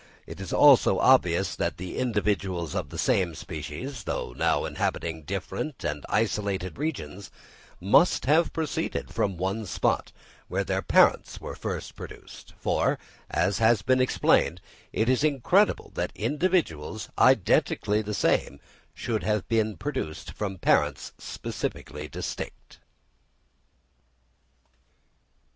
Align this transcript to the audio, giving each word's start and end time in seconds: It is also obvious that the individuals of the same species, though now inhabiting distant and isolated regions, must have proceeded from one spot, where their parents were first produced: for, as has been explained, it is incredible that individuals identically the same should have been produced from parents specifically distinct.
It 0.25 0.39
is 0.41 0.51
also 0.51 0.97
obvious 0.97 1.55
that 1.55 1.77
the 1.77 1.97
individuals 1.99 2.73
of 2.73 2.89
the 2.89 2.97
same 2.97 3.35
species, 3.35 4.05
though 4.05 4.33
now 4.33 4.65
inhabiting 4.65 5.21
distant 5.25 5.83
and 5.83 6.07
isolated 6.09 6.79
regions, 6.79 7.29
must 7.79 8.25
have 8.25 8.51
proceeded 8.51 9.13
from 9.13 9.37
one 9.37 9.67
spot, 9.67 10.11
where 10.47 10.63
their 10.63 10.81
parents 10.81 11.39
were 11.39 11.53
first 11.53 11.95
produced: 11.95 12.55
for, 12.57 12.97
as 13.29 13.59
has 13.59 13.83
been 13.83 14.01
explained, 14.01 14.59
it 14.91 15.07
is 15.07 15.23
incredible 15.23 15.91
that 15.93 16.09
individuals 16.15 17.09
identically 17.19 18.01
the 18.01 18.15
same 18.15 18.59
should 18.95 19.21
have 19.21 19.47
been 19.47 19.77
produced 19.77 20.31
from 20.31 20.57
parents 20.57 21.13
specifically 21.19 22.07
distinct. 22.07 22.79